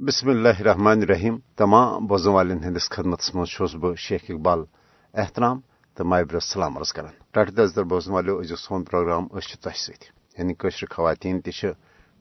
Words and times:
بسم 0.00 0.28
اللہ 0.28 0.58
الرحمن 0.60 1.00
الرحیم 1.00 1.36
تمام 1.56 2.06
بوزن 2.06 2.30
والن 2.30 2.58
ہندس 2.64 2.88
خدمت 2.90 3.20
مز 3.34 3.74
بہ 3.74 3.92
شیخ 3.98 4.24
اقبال 4.30 4.64
احترام 5.14 5.60
تو 5.96 6.04
مابر 6.04 6.38
سلام 6.42 6.76
عرض 6.78 6.92
کران 6.92 7.12
ٹاٹ 7.34 7.50
دزدر 7.50 7.82
بوزن 7.84 8.12
والو 8.12 8.36
از 8.38 8.52
سون 8.58 8.84
پروگرام 8.84 9.28
تہ 9.54 9.70
ست 9.76 10.04
یعنی 10.38 10.54
قشر 10.54 10.86
خواتین 10.90 11.40
تہ 11.40 11.72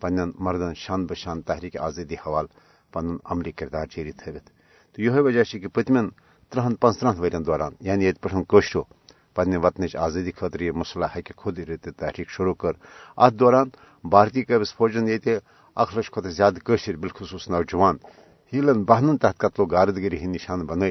پن 0.01 0.15
مردن 0.38 0.73
شان 0.75 1.05
بشان 1.05 1.41
تحریک 1.41 1.75
آزادی 1.79 2.15
حوالہ 2.15 2.47
پن 2.93 3.15
عملی 3.25 3.51
کردار 3.51 3.86
جاری 3.88 4.12
تھوت 4.14 4.46
تو 4.96 5.02
یہ 5.02 5.20
وجہ 5.20 5.44
کہ 5.54 5.68
پتمن 5.70 6.10
ترہن 6.52 6.76
پانچترہ 6.76 7.20
ورین 7.20 7.46
دوران 7.46 7.73
یعنی 7.82 8.05
یت 8.05 8.21
پہ 8.21 8.42
کشرو 8.50 8.84
پنہ 9.36 9.57
وطنچ 9.57 9.96
آزادی 9.98 10.32
خاطر 10.32 10.60
یہ 10.62 10.71
مسئلہ 10.73 11.05
ہکہ 11.16 11.34
خود 11.38 11.60
رت 11.70 11.88
تحریک 11.98 12.30
شروع 12.30 12.54
کر 12.55 12.73
ات 13.18 13.34
دوران 13.34 13.70
بھارتی 14.04 14.44
قبض 14.46 14.73
فوجن 14.78 15.07
یہ 15.07 15.39
اخ 15.82 15.98
لچھ 15.98 16.12
کھت 16.12 16.28
زیادہ 16.38 16.60
قشر 16.68 16.96
بالخصوص 17.02 17.48
نوجوان۔ 17.50 17.96
ہیلن 18.54 18.84
بہنن 18.89 19.18
تحت 19.18 19.38
قتل 19.38 19.62
و 19.62 19.66
غارتگری 19.71 20.18
ہند 20.21 20.36
نشان 20.36 20.66
بن 20.70 20.82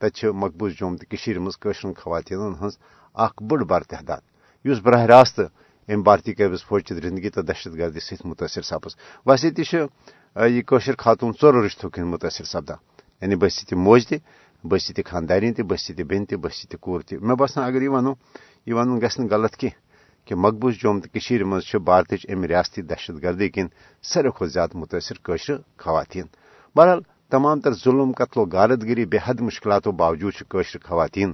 تت 0.00 0.24
مقبوض 0.42 0.72
جوم 0.78 0.96
تو 0.96 1.40
مزر 1.44 1.92
خواتین 2.00 2.52
ہز 2.62 2.74
اخ 3.24 3.32
بڑ 3.48 3.60
بار 3.70 3.82
تعداد۔ 3.92 4.22
اس 4.64 4.78
براہ 4.84 5.04
راست 5.12 5.40
ام 5.88 6.00
بھارتی 6.06 6.32
قبض 6.38 6.62
فوج 6.68 6.82
زندگی 7.02 7.30
تو 7.34 7.42
دہشت 7.48 7.74
گردی 7.78 8.00
ست 8.00 8.26
متاثر 8.28 8.62
سپز۔ 8.70 8.92
ویسے 9.26 9.50
تہ 9.56 9.62
یہ 10.54 10.62
خاتون 10.98 11.32
ٹور 11.40 11.54
رشتوں 11.64 11.90
کن 11.90 12.06
متاثر 12.12 12.44
سپدان۔ 12.52 12.80
یعنی 13.20 13.36
بس 13.42 13.54
تہ 13.68 13.74
موج 13.86 14.02
تہ 14.08 14.16
بس 14.70 14.84
تہ 14.96 15.02
خاندارین 15.10 15.52
تہ 15.56 15.62
بس 15.70 15.86
تہ 15.96 16.02
بین 16.10 16.24
تہ 16.28 16.36
بس 16.44 16.68
تہ 16.68 16.76
کور 16.84 17.00
تہ۔ 17.06 17.14
مے 17.26 17.34
باسان 17.40 17.64
اگر 17.64 17.82
یہ 17.82 17.88
ونو، 17.94 18.12
یہ 18.66 18.74
ون 18.74 19.00
گھن 19.00 19.28
غلط 19.30 19.54
کی 19.60 19.68
کہ 20.28 20.34
مقبوض 20.34 20.74
جوم 20.74 21.00
تو 21.00 21.46
مز 21.46 21.74
بھارت 21.84 22.12
ام 22.28 22.44
ریاستی 22.44 22.82
دہشت 22.82 23.22
گردی 23.22 23.48
کن 23.48 23.66
ساروی 24.02 24.30
کھت 24.36 24.48
زیادہ 24.52 24.76
متاثر 24.76 25.16
قشر 25.22 25.56
خواتین۔ 25.82 26.26
بہرحال، 26.76 27.00
تمام 27.30 27.60
تر 27.60 27.72
ظلم، 27.84 28.12
قتل 28.12 28.40
و 28.40 28.44
غارتگری 28.52 29.04
بے 29.12 29.18
حد 29.24 29.40
مشکلاتوں 29.40 29.92
باوجود 29.92 30.32
قشر 30.52 30.78
خواتین۔ 30.88 31.30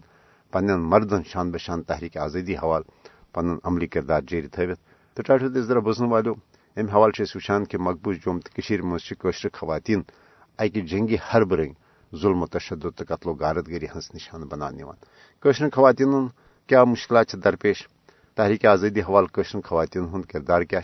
پن 0.52 0.66
مردن 0.90 1.22
شان 1.22 1.50
بشان 1.50 1.82
تحریک 1.82 2.16
آزادی 2.16 2.54
حوالہ 2.62 2.86
پن 3.34 3.46
عملی 3.64 3.86
کردار 3.86 4.22
جاری 4.28 4.48
تھوت 4.54 4.78
تو 5.14 5.22
ٹاٹو 5.26 5.48
ذرا 5.68 5.80
بوزن 5.86 6.06
والو 6.12 6.32
ام 6.76 6.88
حوالہ 6.88 7.22
وچان 7.34 7.64
کہ 7.64 7.76
مقبوض 7.78 8.16
جوم 8.24 8.38
تو 8.38 8.48
مز 8.86 9.12
قشر 9.18 9.48
خواتین 9.52 10.00
اکہ 10.58 10.80
جنگی 10.90 11.16
حرب 11.26 11.54
رنگ 11.54 11.72
ظلم 12.12 12.42
و 12.42 12.46
تشدد 12.46 12.94
تو 12.96 13.04
قتل 13.08 13.28
و 13.28 13.34
غارتگری 13.34 13.86
ہز 13.94 14.06
نشان 14.14 14.42
بنان 14.50 14.74
قشر 15.42 15.68
خواتین 15.74 16.12
کیا 16.68 16.84
مشکلات 16.84 17.36
درپیش؟ 17.44 17.88
تحریک 18.36 18.64
آزادی 18.66 19.00
حوالہ 19.00 19.26
قشر 19.34 19.60
خواتین 19.64 20.04
ہند 20.12 20.24
کردار 20.24 20.62
کیا 20.62 20.80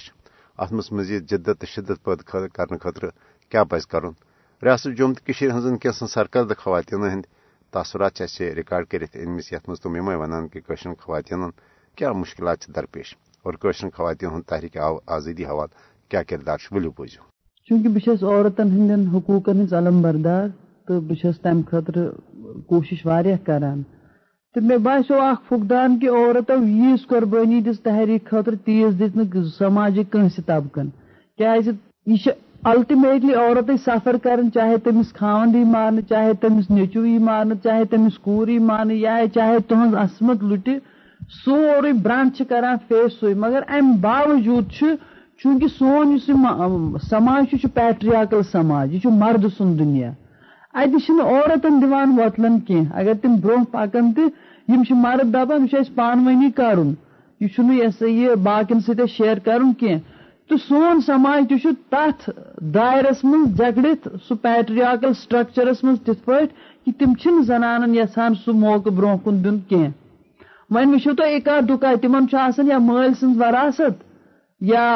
ات 0.59 0.73
مز 0.73 0.93
مزید 0.93 1.23
جدت 1.31 1.61
تو 1.61 1.67
شدت 1.67 2.05
پید 2.05 2.21
کرنے 2.55 2.79
خاطر 2.79 3.05
کیا 3.51 3.65
پز 3.65 3.87
کرن؟ 3.87 4.15
ریاست 4.63 4.97
جوم 4.99 5.13
تو 5.15 5.33
ہن 5.67 5.77
کینسن 5.83 6.07
سرکردہ 6.07 6.55
خواتین 6.59 7.03
ہند 7.03 7.25
تاثرات 7.73 8.23
ریکارڈ 8.41 8.87
کرت 8.91 9.17
انمس 9.23 9.53
یت 9.53 9.69
مز 9.69 9.81
تم 9.81 9.97
یمے 9.97 10.15
ونان 10.15 10.49
کہ 10.49 10.61
قشر 10.67 10.95
خواتین 11.01 11.43
کیا 11.99 12.13
مشکلات 12.13 12.69
درپیش 12.75 13.17
اور 13.43 13.55
قشر 13.63 13.89
خواتین 13.97 14.31
ہند 14.31 14.43
تحریک 14.49 14.77
آزادی 15.07 15.45
حوالہ 15.45 15.75
کیا 16.11 16.23
کردار 16.23 16.59
ولو 16.73 16.91
بوزو 16.97 17.23
چونکہ 17.69 17.89
بہت 17.89 18.23
عورتن 18.23 18.69
ہند 18.69 19.15
حقوقن 19.15 19.61
ہز 19.63 19.75
علم 19.75 20.03
بردار 20.03 20.49
تو 20.87 21.01
بہت 21.01 21.43
تمہ 21.43 21.71
خاطر 21.71 21.97
کوشش 22.67 23.03
کران۔ 23.47 23.83
تو 24.55 24.61
مے 24.61 24.77
باسو 24.85 25.21
اخ 25.23 25.43
فقدان 25.49 25.99
کہ 25.99 26.09
عورتو 26.11 26.55
یس 26.67 27.07
قربانی 27.09 27.61
دس 27.63 27.81
تحریک 27.81 28.31
خاطر 28.31 28.55
تیز 28.65 28.99
دن 29.01 29.45
سماجک 29.59 30.13
کنس 30.13 30.37
طبقن، 30.47 30.89
کیاز 31.39 31.69
یہ 32.07 32.31
الٹیمیٹلی 32.63 33.35
عورت 33.35 33.71
سفر 33.85 34.17
کرن 34.23 34.51
چاہے 34.55 34.77
تمس 34.85 35.13
خاندی 35.19 35.63
مان 35.65 36.01
چاہے 36.09 36.33
تمس 36.41 36.71
نیچوی 36.71 37.17
مان 37.19 37.53
چاہے 37.65 37.85
تمس 37.91 38.19
کوری 38.19 38.59
مان 38.59 38.91
یا 38.91 39.17
چاہے 39.35 39.59
تہذ 39.69 39.95
عصمت 39.97 40.43
لٹ 40.45 40.69
سوری 41.45 41.93
برانڈ 42.03 42.43
کران 42.49 42.77
فیس 42.89 43.21
سوئی 43.21 43.35
مگر 43.45 43.63
ام 43.69 43.93
باوجود 44.01 44.73
چونکہ 45.43 45.67
سون 45.79 46.19
سماج 47.09 47.45
یہ 47.53 47.67
پیٹریاکل 47.75 48.43
سماج، 48.53 48.95
یہ 48.95 49.11
مرد 49.13 49.47
سن 49.59 49.79
دنیا۔ 49.79 50.11
اتہ 50.75 51.13
عورتن 51.23 51.81
دان 51.83 52.19
وتلن 52.19 52.59
کی 52.61 52.81
اگر 52.93 53.13
تم 53.23 53.35
برو 53.37 53.57
پکان 53.71 54.13
تو 54.13 54.95
مرد 54.97 55.35
دپان 55.35 55.67
یہ 55.73 55.95
پانونی 55.95 56.51
کرن 56.51 56.93
یہ 57.41 57.89
سا 57.99 58.07
یہ 58.07 58.35
باقین 58.43 58.81
ست 58.81 59.01
شیئر 59.09 59.39
کرن 59.45 59.73
کی 59.75 59.97
تو 60.51 60.57
سون 60.59 61.01
سماج 61.01 61.53
تہ 61.53 61.71
تر 61.91 62.31
دائرس 62.75 63.25
من 63.25 63.45
جگڑت 63.59 64.09
سہ 64.29 64.35
پیٹریاکل 64.43 65.13
سٹرکچرس 65.15 65.83
من 65.85 65.97
تھ 65.97 66.25
پہ 66.25 66.45
کہ 66.87 66.93
تم 66.99 67.43
زنانن 67.47 67.95
یسان 67.95 68.35
سہ 68.45 68.51
موقع 68.57 68.91
برو 68.91 69.17
کن 69.25 69.45
دن 69.45 69.59
کی 69.69 69.87
ون 70.71 70.95
وچو 70.95 71.15
تو 71.15 71.25
اکا 71.27 71.59
دکا 71.69 71.95
تمن 72.03 72.25
یا 72.69 72.79
مل 72.81 73.15
سن 73.21 73.33
وراثت 73.39 74.03
یا 74.61 74.87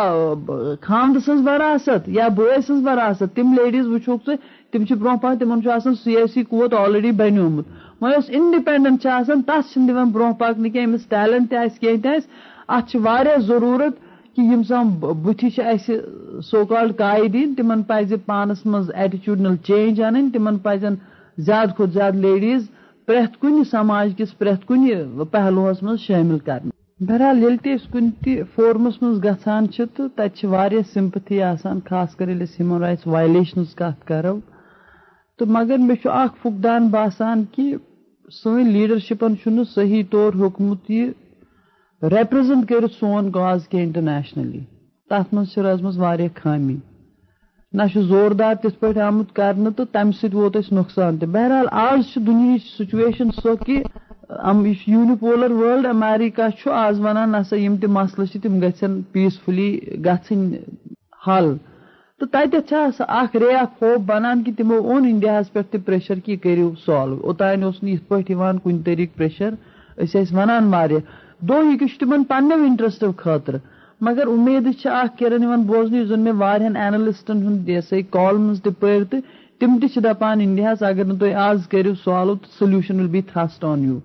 خاند 0.82 1.16
سن 1.26 1.46
وراثت 1.48 2.08
یا 2.08 2.28
بوے 2.28 2.60
سن 2.66 2.86
وراثت 2.86 3.36
تم 3.36 3.52
لیڈیز 3.54 3.86
وچوک 3.86 4.30
تم 4.74 4.84
برو 4.94 5.16
پہ 5.22 5.34
تم 5.40 5.94
سیاسی 6.04 6.42
قوت 6.42 6.74
آلریڈی 6.74 7.10
بنیومت 7.18 8.02
وی 8.02 8.14
اس 8.14 8.30
انڈیپینڈنٹ 8.38 9.06
تس 9.46 9.76
برو 10.12 10.32
پکنہ 10.38 10.68
کی 10.68 10.80
امس 10.80 11.06
ٹیلنٹ 11.08 11.50
تہ 11.50 12.16
ات 12.68 12.96
ضرورت 13.46 13.98
کہ 14.36 14.40
یم 14.42 14.62
سم 14.68 14.88
بتھی 15.22 15.48
سو 16.42 16.64
کالڈ 16.64 16.96
قائدین، 16.98 17.54
تمن 17.54 17.82
پز 17.88 18.12
پانس 18.26 18.64
مز 18.66 18.90
ایٹیچیوڈنل 18.94 19.56
چینج 19.66 20.02
ان 20.02 20.30
تمن 20.30 20.58
پزن 20.58 20.94
زیادہ 21.38 21.70
کھت 21.76 21.92
زیادہ 21.94 22.16
لیڈیز 22.16 22.68
پریت 23.08 23.41
کن 23.41 23.62
سماج 23.70 24.12
کس 24.18 24.36
پریت 24.38 24.66
کن 24.68 25.24
پہلوس 25.30 25.82
مز 25.82 26.00
شامل 26.00 26.38
کرنے 26.38 26.70
بہرحال 27.00 27.42
یل 27.42 27.56
تہ 27.64 27.76
کن 27.92 28.10
تہ 28.24 28.42
فورمس 28.54 29.00
مز 29.02 29.22
گھان 29.22 29.66
تو 29.68 30.08
تتہ 30.08 30.82
سمپتھی 30.94 31.42
آسان، 31.42 31.78
خاص 31.88 32.14
کر 32.16 32.28
ہیومن 32.28 32.80
رائٹس 32.80 33.06
وائلیشنز 33.06 33.74
کت 33.74 34.06
کرو۔ 34.08 34.38
تو 35.39 35.47
مگر 35.47 35.78
مے 35.78 35.95
اخ 36.05 36.37
فقدان 36.43 36.89
باسان 36.89 37.45
کہ 37.53 37.75
سن 38.33 38.69
لیڈرشپن 38.69 39.34
صحیح 39.65 40.03
طور 40.11 40.33
حکمت 40.34 40.91
یہ 40.91 41.05
ریپرزنٹ 42.03 42.69
کر 42.69 42.87
سون 43.00 43.31
کاز 43.33 43.69
کی 43.69 43.78
انٹرنیشنلی 43.81 44.61
تر 45.11 45.22
مز 45.33 45.59
روزم 45.59 45.91
خامی۔ 46.34 46.77
نہ 47.72 47.83
زوردار 47.95 48.55
تت 48.55 48.81
پہ 48.81 48.99
آمت 49.00 49.34
کرنے 49.37 49.71
تو 49.71 49.84
تمہ 49.84 50.11
ست 50.11 50.34
ووت 50.34 50.56
اس 50.56 50.72
نقصان 50.72 51.19
تہ 51.19 51.27
بہرحال 51.27 51.66
آج 51.71 52.15
دنیا 52.27 52.56
سچویشن 52.78 53.31
سو 53.43 53.56
کہ 53.56 53.83
یونیپولر 54.87 55.51
ورلڈ 55.51 55.87
امیریکہ 55.87 56.69
آز 56.69 57.01
ونان 57.01 57.33
نسا 57.33 57.56
یم 57.56 57.77
تہ 57.77 57.87
مسلہ 57.87 58.39
تم 58.43 58.61
گھن 58.61 59.01
پیسفلی 59.12 59.81
گھن 60.05 60.53
حل۔ 61.27 61.55
تو 62.20 62.26
تتھ 62.32 62.72
اخ 62.98 63.36
رے 63.36 63.54
آف 63.54 63.82
ہوپ 63.82 64.00
بنان 64.06 64.42
کہ 64.44 64.52
تمو 64.58 64.76
اون 64.88 65.04
انڈیا 65.04 65.41
پہ 65.52 65.60
تہ 65.70 65.76
پریشر 65.86 66.19
کہ 66.25 66.36
کرو 66.42 66.70
سالو 66.86 67.19
اوتان 67.26 67.62
اس 67.62 67.82
یت 67.82 68.08
پہ 68.08 68.20
کن 68.64 68.82
طریقہ 68.82 69.19
پریشر۔ 69.19 69.54
اس 69.97 70.16
ونان 70.32 70.69
واریاہ 70.74 71.06
دو 71.48 71.62
یہ 71.70 71.86
تمن 72.00 72.24
پنو 72.24 72.54
انٹرسٹو 72.66 73.10
خاطر۔ 73.16 73.56
مگر 74.00 74.26
امید 74.26 74.69
اخ 74.84 75.19
کران 75.19 75.62
بوزن 75.66 76.04
زن 76.08 76.20
مے 76.20 76.30
وارہن 76.42 76.76
اینلسٹن 76.76 77.42
ہند 77.47 77.69
یہ 77.69 78.00
کالمز 78.10 78.62
تہ 78.62 78.70
پڑ 78.80 79.03
تو 79.10 79.16
تم 79.60 79.78
تہ 79.82 80.00
دپان 80.00 80.41
انڈیا 80.41 80.72
اگر 80.80 81.04
نہ 81.04 81.19
تھی 81.19 81.32
آز 81.48 81.66
کرو 81.72 81.94
سالو 82.04 82.34
تو 82.34 82.48
solution 82.58 83.00
will 83.00 83.08
be 83.14 83.20
thrust 83.32 83.64
on 83.64 83.84
you. 83.84 83.98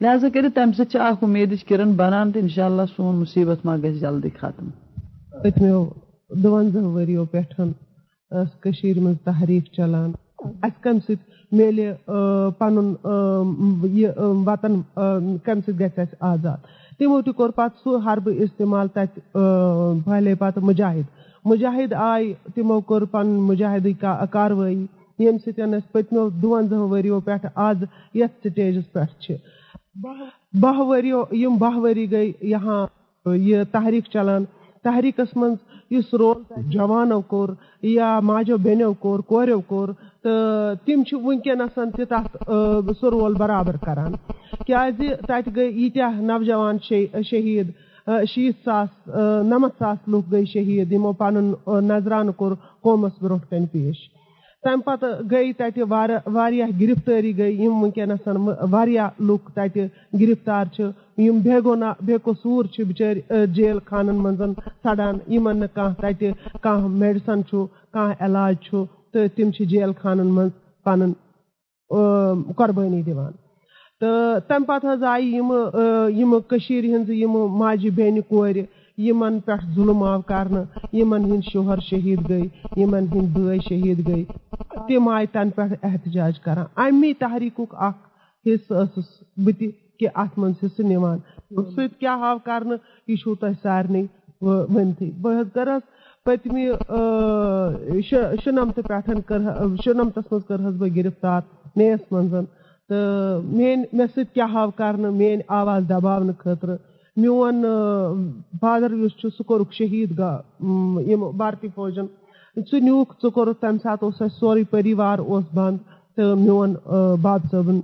لہذا 0.00 0.28
کر 0.34 0.48
تمہ 0.54 0.72
سۭتۍ 0.76 1.00
اخ 1.00 1.24
امید 1.24 1.54
کرن 1.68 1.92
بنان 2.00 2.32
تو 2.32 2.38
انشاء 2.38 2.66
اللہ 2.66 2.86
سون 2.96 3.14
مصیبت 3.16 3.64
ما 3.66 3.76
گژھِ 3.76 4.00
جلدی 4.00 4.30
ختم۔ 4.40 4.68
دُوَنزاہ 6.30 6.82
ؤرِیو 6.82 7.24
پٮ۪ٹھ 7.24 7.60
ٲس 7.60 8.60
کٔشیٖرِ 8.60 9.00
منٛز 9.02 9.16
تحریٖک 9.24 9.64
چلان۔ 9.76 10.12
اَسہِ 10.44 10.82
کَمہِ 10.82 11.00
سۭتۍ 11.00 11.24
میلہِ 11.52 11.92
پَنُن 12.58 12.94
یہِ 13.98 14.10
وطن 14.46 14.80
کَمہِ 15.44 15.62
سۭتۍ 15.66 15.80
گژھِ 15.80 15.98
اَسہِ 15.98 16.14
آزاد؟ 16.20 16.56
تِمو 16.98 17.20
تہِ 17.22 17.34
کوٚر 17.34 17.50
پَتہٕ 17.50 17.78
سُہ 17.82 17.92
حربہٕ 18.06 18.40
اِستعمال 18.40 18.88
تَتہِ 18.88 19.22
پھہلے 20.04 20.34
پَتہٕ 20.34 20.62
مُجاہِد۔ 20.62 21.06
مُجاہِد 21.44 21.92
آیہِ 21.92 22.34
تِمو 22.54 22.80
کوٚر 22.80 23.04
پَنُن 23.12 23.40
مُجاہِدٕے 23.48 23.92
کاروٲیی 24.30 24.86
ییٚمہِ 25.18 25.40
سۭتۍ 25.44 25.68
أسۍ 25.72 25.92
پٔتمیو 25.92 26.28
دُوَنزاہ 26.42 26.78
ؤرِیو 26.78 27.20
پٮ۪ٹھ 27.20 27.46
آز 27.54 27.76
یَتھ 28.14 28.36
سِٹیجَس 28.42 28.92
پٮ۪ٹھ 28.92 29.22
چھِ۔ 29.22 29.34
باہ 30.60 30.78
ؤرِیو، 30.78 31.22
یِم 31.32 31.56
باہ 31.58 31.76
ؤری 31.76 32.10
گٔے، 32.12 32.32
یہاں 32.40 32.86
یہِ 33.26 33.64
تحریٖک 33.72 34.04
چلان۔ 34.12 34.44
تحریکس 34.86 35.36
من 35.36 35.54
اس 35.96 36.14
رول 36.20 36.42
جوانو 36.72 37.20
کور 37.30 37.48
یا 37.82 38.08
ماجو 38.28 38.56
بینو 38.62 38.92
کور، 38.92 39.18
کوریو 39.30 39.60
کور 39.70 39.88
تو 40.22 40.30
تم 40.84 41.02
چھِ 41.04 41.14
تک 42.08 42.50
سہ 43.00 43.06
رول 43.10 43.34
برابر 43.38 43.76
کران۔ 43.84 44.12
کیاز 44.66 45.00
تت 45.28 45.48
گئی 45.56 45.84
یتہ 45.84 46.10
نوجوان 46.20 46.76
شہید 47.30 47.70
شیت 48.30 48.56
ساس 48.64 49.08
نمت 49.50 49.72
ساس 49.78 50.08
لوگ 50.08 50.32
گئی 50.32 50.44
شہید 50.52 50.92
یمو 50.92 51.12
پن 51.18 51.34
نظرانہٕ 51.88 52.36
کور 52.36 52.52
قومس 52.82 53.22
برو 53.22 53.36
کن 53.50 53.66
پیش۔ 53.72 53.96
تمہ 54.66 54.82
پتہ 54.84 55.06
گئی 55.30 55.52
تتہ 55.58 55.80
واریاہ 56.34 56.68
گرفتاری 56.80 57.36
گئی 57.38 57.64
یم 57.64 57.82
ونکس 57.82 58.28
واریاہ 58.70 59.08
لوک 59.26 59.50
تتہ 59.54 59.84
گرفتار 60.20 60.64
چھ، 60.74 60.90
یم 61.26 61.38
بے 61.44 61.58
گنا 61.66 61.92
بے 62.06 62.16
قصور 62.24 62.64
چھ 62.74 62.80
بچار 62.88 63.44
جیل 63.56 63.78
خانن 63.88 64.16
منزن 64.22 64.52
سڑان 64.82 65.18
یمن 65.34 65.56
نہ 65.60 65.66
کانٛہہ 65.74 66.12
تتہ 66.12 66.58
کانٛہہ 66.62 66.88
میڈسن 67.00 67.44
چھُ، 67.48 67.66
کانٛہہ 67.94 68.24
علاج 68.26 68.54
چھُ، 68.64 68.84
تہٕ 69.12 69.28
تِم 69.36 69.50
چھِ 69.56 69.64
جیل 69.70 69.92
خانن 70.02 70.34
منٛز 70.36 70.52
پنُن 70.84 71.12
قۄربٲنی 72.58 73.02
دِوان۔ 73.06 73.32
تہٕ 74.00 74.40
تمہِ 74.48 74.66
پتہٕ 74.66 74.92
حظ 74.92 75.02
آیہِ 75.12 75.34
یِم 75.34 75.52
یِم 76.18 76.38
کٔشیٖرِ 76.48 76.84
ہِنٛزٕ 76.94 77.14
یِم 77.22 77.34
ماجہِ 77.58 77.90
بیٚنہِ 77.96 78.20
کورِ 78.28 78.62
یمن 78.98 79.40
پٮ۪ٹھ 79.40 79.64
ظلم 79.74 80.02
آو 80.02 80.20
کرنہٕ، 80.22 80.64
یمن 80.92 81.24
ہٕنٛدۍ 81.24 81.50
شوہر 81.52 81.78
شہیٖد 81.78 82.30
گٔے، 82.30 82.42
یمن 82.76 83.04
ہٕنٛدۍ 83.12 83.28
بٲے 83.32 83.58
شہیٖد 83.68 84.08
گٔے۔ 84.08 84.24
تِم 84.88 85.08
آیہِ 85.08 85.26
تَنہٕ 85.32 85.52
پٮ۪ٹھ 85.56 85.74
احتجاج 85.82 86.40
کران۔ 86.40 86.64
امی 86.76 87.12
تحریٖکُک 87.12 87.74
اکھ 87.78 88.00
حصہٕ 88.46 88.84
ٲسٕس 88.84 89.08
بہٕ 89.36 89.58
تہِ 89.58 89.68
کہِ 89.98 90.08
اَتھ 90.14 90.38
منٛز 90.38 90.64
حصہٕ 90.64 90.86
نِوان۔ 90.88 91.18
آو 92.06 92.38
کرنہٕ؟ 92.44 92.78
یہِ 93.08 93.18
چھُو 93.18 93.34
تۄہہِ 93.34 93.54
سارنٕے 93.62 94.02
ؤنتھٕے 94.42 95.10
بہٕ 95.20 95.40
حظ 95.40 95.48
کٔرہس 95.54 95.82
پٔتمہِ 96.24 96.66
شُنمتہٕ 98.44 98.84
پٮ۪ٹھ 98.88 99.10
کٔر 99.26 99.40
شُنمتس 99.84 100.32
منٛز 100.32 100.76
بہٕ 100.78 100.96
گرفتار 100.96 101.40
میس 101.76 102.12
منٛز 102.12 102.34
تہٕ 102.88 103.42
میٲنۍ، 103.42 103.84
مےٚ 103.92 104.06
سۭتۍ 104.14 104.32
کیاہ 104.34 104.56
آو 104.56 104.70
کرنہٕ؟ 104.70 105.10
آواز 105.48 105.82
دباونہٕ 105.88 106.38
خٲطرٕ 106.38 106.76
میون 107.16 107.64
فادر 108.60 108.92
یُس 108.92 109.12
چھُ 109.20 109.28
سُہ 109.36 109.42
کوٚرُکھ 109.48 109.74
شہیٖد 109.74 110.20
بھارتی 111.36 111.68
فوجن۔ 111.74 112.06
سُہ 112.70 112.80
نیوٗکھ 112.80 113.12
ژٕ 113.22 113.30
کوٚرُتھ 113.34 113.60
تَمہِ 113.60 113.80
ساتہٕ 113.82 114.04
اوس 114.06 114.20
اَسہِ 114.20 114.38
سورُے 114.38 114.64
پٔریوار 114.70 115.18
اوس 115.18 115.44
بنٛد 115.54 115.78
تہٕ 116.16 116.36
میون 116.44 116.74
باب 117.22 117.40
صٲبُن 117.50 117.80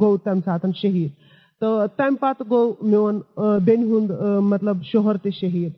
گوٚو 0.00 0.16
تَمہِ 0.24 0.42
ساتہٕ 0.44 0.72
شہیٖد۔ 0.82 1.10
تہٕ 1.60 1.86
تَمہِ 1.96 2.18
پَتہٕ 2.20 2.46
گوٚو 2.50 2.72
میون 2.90 3.20
بیٚنہِ 3.64 3.84
ہُنٛد 3.90 4.10
مطلب 4.52 4.82
شوہر 4.92 5.16
تہِ 5.22 5.32
شہیٖد۔ 5.40 5.72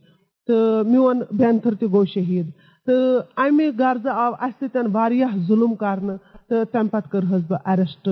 تہٕ 0.47 0.85
میون 0.91 1.23
بینتھٕر 1.39 1.75
تہِ 1.81 1.89
گوٚو 1.93 2.05
شہیٖد۔ 2.15 2.49
تہٕ 2.87 3.23
اَمہِ 3.37 3.67
غرضہٕ 3.79 4.15
آو 4.25 4.33
اَسہِ 4.41 4.67
سۭتۍ 4.73 4.91
واریاہ 4.95 5.37
ظُلُم 5.49 5.75
کرنہٕ 5.83 6.17
تہٕ 6.49 6.65
تَمہِ 6.73 6.91
پَتہٕ 6.91 7.11
کٔرہس 7.13 7.43
بہٕ 7.49 7.61
ایریسٹ 7.65 8.09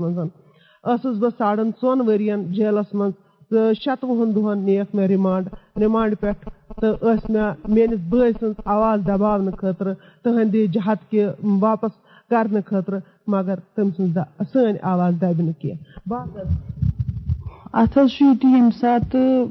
منٛز۔ 0.00 0.47
ٲسٕس 0.84 1.16
بہٕ 1.18 1.30
ساڑن 1.38 1.70
ژۄن 1.82 2.00
ؤرین 2.08 2.42
جیلس 2.52 2.94
منٛز 2.94 3.14
تہٕ 3.50 3.72
شَتوُہن 3.82 4.34
دۄہن 4.34 4.58
نِیَکھ 4.64 4.94
مےٚ 4.96 5.08
رِمانڈ 5.08 5.46
رِمانڈ 5.82 6.14
پٮ۪ٹھ 6.20 6.48
تہٕ 6.80 6.96
ٲسۍ 7.02 7.30
مےٚ 7.30 7.52
میٲنِس 7.74 8.00
بٲے 8.08 8.30
سٕنٛز 8.32 8.54
آواز 8.64 9.00
دباونہٕ 9.06 9.56
خٲطرٕ 9.60 9.94
تٕہنٛدِ 10.22 10.66
جہت 10.74 11.10
کہِ 11.10 11.26
واپس 11.60 11.92
کرنہٕ 12.30 12.66
خٲطرٕ، 12.66 13.00
مگر 13.26 13.56
تٔمۍ 13.74 13.90
سٕنٛز 13.96 14.18
سٲنۍ 14.52 14.76
آواز 14.92 15.14
دبہِ 15.20 15.42
نہٕ 15.46 15.60
کینٛہہ۔ 15.60 16.42
اتھ 17.80 17.98
حظ 17.98 18.08
چھُ 18.14 18.24
یِتہِ 18.26 18.50
ییٚمہِ 18.52 18.72
ساتہٕ 18.80 19.46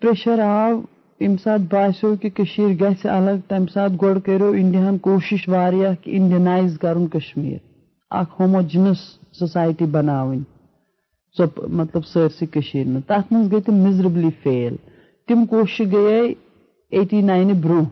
پریشر 0.00 0.38
آو، 0.38 0.80
ییٚمہِ 1.20 1.38
ساتہٕ 1.42 1.66
باسیٚو 1.70 2.14
کہِ 2.20 2.30
کٔشیٖر 2.36 2.72
گژھِ 2.80 3.06
الگ، 3.16 3.36
تَمہِ 3.48 3.70
ساتہٕ 3.74 3.98
گۄڈٕ 4.02 4.20
کٔرِو 4.24 4.50
اِنڈیاہن 4.60 4.98
کوٗشِش 4.98 5.48
واریاہ 5.48 5.94
کہِ 6.02 6.14
اِنڈینایز 6.18 6.78
کرُن 6.78 7.06
کشمیٖر، 7.06 7.58
اکھ 8.20 8.40
ہوموجنس 8.40 8.98
سوسایٹی 9.38 9.84
بناوٕنۍ۔ 9.84 10.59
سۄ 11.36 11.44
مطلب 11.80 12.04
سٲرسٕے 12.12 12.46
کٔشیٖر 12.52 12.86
منٛز 12.88 13.04
تَتھ 13.06 13.32
منٛز 13.32 13.52
گٔے 13.52 13.60
تِم 13.66 13.74
مِزربلی 13.86 14.30
فیل 14.42 14.76
تِم 15.26 15.44
کوٗشِش 15.50 15.80
گٔیے 15.92 16.22
ایٹی 16.96 17.20
ناینہِ 17.30 17.54
برونٛہہ. 17.62 17.88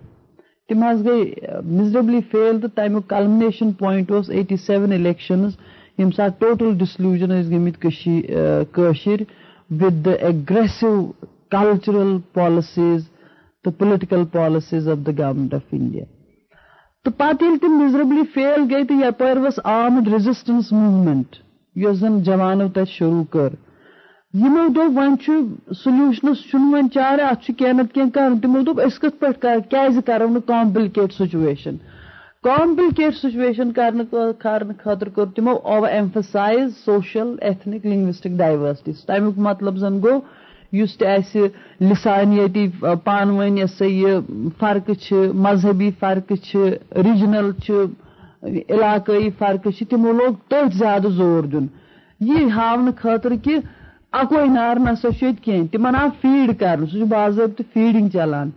تِم 0.69 0.83
حظ 0.83 1.05
گٔے 1.07 1.61
مِزربلی 1.79 2.21
فیل 2.31 2.61
تہٕ 2.61 2.75
تَمیُک 2.77 3.09
کلمنیشن 3.11 3.73
پویِنٹ 3.79 4.11
اوس 4.13 4.31
ایٹی 4.37 4.57
سیون 4.67 4.93
اِلیکشنٕز 4.93 5.53
ییٚمہِ 5.99 6.15
ساتہٕ 6.17 6.39
ٹوٹل 6.41 6.79
ڈِسلوٗجن 6.79 7.31
ٲسۍ 7.31 7.51
گٔمٕتۍ 7.51 7.81
Kasheer 7.83 8.65
Koshur 8.73 9.23
with 9.81 10.05
the 10.05 10.09
aggressive 10.27 10.93
cultural 11.51 12.17
policies 12.35 13.03
تہٕ 13.63 13.73
political 13.79 14.25
policies 14.33 14.89
of 14.89 14.99
the 15.07 15.19
government 15.19 15.55
of 15.55 15.73
India 15.73 16.05
تہٕ 17.05 17.13
پَتہٕ 17.19 17.43
ییٚلہِ 17.43 17.61
تِم 17.61 17.79
مِزربلی 17.85 18.23
فیل 18.35 18.61
گٔے 18.71 18.85
تہٕ 18.89 19.07
یپٲرۍ 19.07 19.47
ؤژھ 19.47 19.61
آمٕڈ 19.65 20.09
ریزِسٹنس 20.13 20.73
موٗمینٹ 20.73 21.37
یۄس 21.83 21.97
زن 22.01 22.23
جوانو 22.27 22.69
تتہِ 22.75 22.93
شروٗع 22.97 23.25
کٔر. 23.33 23.53
یِمو 24.41 24.67
دوٚپ 24.75 24.97
وۄنۍ 24.97 25.17
چھُ 25.23 25.33
سولوٗشنس 25.83 26.39
چھُنہٕ 26.49 26.73
وۄنۍ 26.73 26.89
چارٕ 26.95 27.25
اتھ 27.31 27.45
چھُ 27.45 27.55
کینٛہہ 27.59 27.83
نتہٕ 27.83 27.95
کینٛہہ 27.95 28.15
کرُن 28.15 28.39
تِمو 28.41 28.63
دوٚپ 28.67 28.81
أسۍ 28.87 29.01
کِتھ 29.01 29.17
پٲٹھۍ 29.21 29.61
کیازِ 29.71 29.99
کرو 30.07 30.29
نہٕ 30.29 30.47
کامپلکیٹ 30.47 31.13
سُچویشن 31.19 31.77
کامپلکیٹ 32.49 33.15
سُچویشن 33.23 33.73
کرنہٕ 33.73 34.11
خٲطرٕ 34.83 35.13
کوٚر 35.15 35.27
تِمو 35.37 35.55
over 35.73 35.89
emphasise 35.89 36.77
social 36.85 37.35
ethnic 37.49 37.87
linguistic 37.87 38.37
diversity 38.39 38.93
تمیُک 39.07 39.39
مطلب 39.49 39.77
زن 39.83 40.03
گوٚو 40.03 40.21
یُس 40.79 40.97
تہِ 40.99 41.09
اَسہِ 41.17 41.47
لِسانیٲتی 41.89 42.67
پانہٕ 43.05 43.37
ؤنۍ 43.39 43.59
یہِ 43.59 43.69
سا 43.79 43.85
یہِ 43.85 44.19
فرقہٕ 44.59 45.01
چھِ، 45.05 45.31
مذہبی 45.47 45.91
فرقہٕ 46.01 46.45
چھِ 46.47 46.59
رِجنل 47.07 47.51
چھِ 47.65 47.85
علاقٲیی 48.43 49.31
فرقہٕ 49.39 49.73
چھِ، 49.73 49.87
تِمو 49.89 50.13
لوگ 50.13 50.35
تٔتھۍ 50.49 50.79
زیادٕ 50.79 51.11
زور 51.11 51.43
دیُن۔ 51.43 51.67
یہِ 52.21 52.51
ہاونہٕ 52.51 52.93
خٲطرٕ 52.97 53.37
کہِ 53.45 53.59
اَکوے 54.13 54.47
نار 54.47 54.77
نسا 54.77 55.11
چھُ 55.11 55.23
ییٚتہِ 55.23 55.45
کیٚنٛہہ، 55.45 55.67
تِمن 55.73 55.97
آو 55.97 56.09
فیٖڈ 56.21 56.59
کرنہٕ، 56.59 56.87
سُہ 56.87 56.99
چھُ 56.99 57.07
باضٲبطہٕ 57.07 57.73
فیٖڈِنگ 57.73 58.09
چلان۔ 58.09 58.51